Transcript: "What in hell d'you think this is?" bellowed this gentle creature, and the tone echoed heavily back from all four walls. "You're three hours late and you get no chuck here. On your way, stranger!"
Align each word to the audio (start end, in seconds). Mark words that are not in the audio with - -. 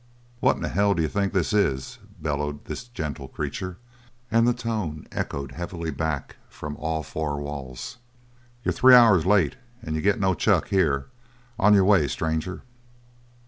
"What 0.39 0.57
in 0.57 0.63
hell 0.63 0.95
d'you 0.95 1.07
think 1.07 1.31
this 1.31 1.53
is?" 1.53 1.99
bellowed 2.19 2.65
this 2.65 2.85
gentle 2.85 3.27
creature, 3.27 3.77
and 4.31 4.47
the 4.47 4.51
tone 4.53 5.05
echoed 5.11 5.51
heavily 5.51 5.91
back 5.91 6.37
from 6.49 6.75
all 6.77 7.03
four 7.03 7.39
walls. 7.39 7.97
"You're 8.63 8.71
three 8.73 8.95
hours 8.95 9.27
late 9.27 9.57
and 9.83 9.95
you 9.95 10.01
get 10.01 10.19
no 10.19 10.33
chuck 10.33 10.69
here. 10.69 11.09
On 11.59 11.75
your 11.75 11.85
way, 11.85 12.07
stranger!" 12.07 12.63